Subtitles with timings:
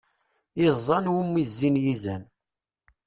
[0.65, 2.23] Iẓẓan umi i zzin yizan.